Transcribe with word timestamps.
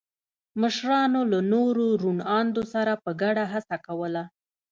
مشرانو 0.61 1.21
له 1.31 1.39
نورو 1.53 1.85
روڼ 2.01 2.17
اندو 2.39 2.63
سره 2.73 2.93
په 3.03 3.11
ګډه 3.21 3.43
هڅه 3.53 3.75
کوله. 3.87 4.23